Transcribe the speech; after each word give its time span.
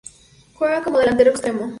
Juega 0.55 0.81
como 0.83 0.97
delantero 0.97 1.29
extremo. 1.29 1.69